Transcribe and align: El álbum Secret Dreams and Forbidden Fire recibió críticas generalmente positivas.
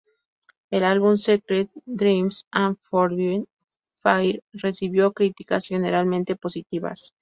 El 0.71 0.83
álbum 0.83 1.15
Secret 1.17 1.69
Dreams 1.85 2.47
and 2.49 2.79
Forbidden 2.89 3.47
Fire 4.01 4.41
recibió 4.51 5.11
críticas 5.13 5.67
generalmente 5.67 6.35
positivas. 6.35 7.13